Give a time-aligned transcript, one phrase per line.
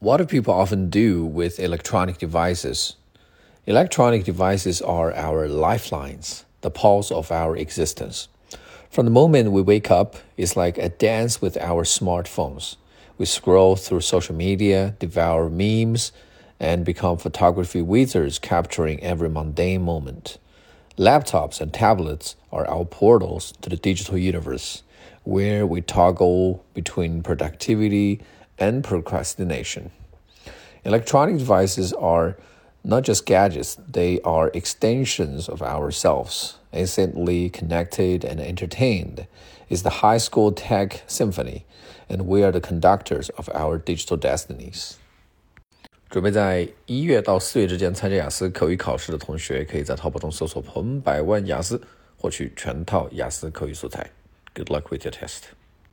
[0.00, 2.96] What do people often do with electronic devices?
[3.66, 8.28] Electronic devices are our lifelines, the pulse of our existence.
[8.88, 12.76] From the moment we wake up, it's like a dance with our smartphones.
[13.18, 16.12] We scroll through social media, devour memes,
[16.58, 20.38] and become photography wizards capturing every mundane moment.
[20.96, 24.82] Laptops and tablets are our portals to the digital universe,
[25.24, 28.22] where we toggle between productivity
[28.59, 29.91] and procrastination.
[30.83, 32.35] Electronic devices are
[32.83, 36.55] not just gadgets, they are extensions of ourselves.
[36.71, 39.25] Instantly connected and entertained
[39.69, 41.65] is the high school tech symphony,
[42.07, 44.97] and we are the conductors of our digital destinies.
[46.09, 51.81] 准备在一月到四月之间参加雅思口语考试的同学，可以在淘宝中搜索“彭百万雅思”，
[52.15, 54.11] 获取全套雅思口语素材。
[54.53, 55.45] Good luck with your test.